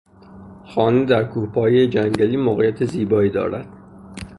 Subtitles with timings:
[0.65, 3.67] خانه در کوهپایهی جنگلی موقعیت زیبایی دارد.